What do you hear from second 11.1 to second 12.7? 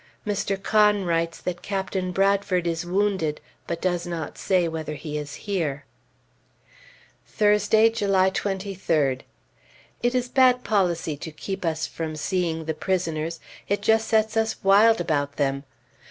to keep us from seeing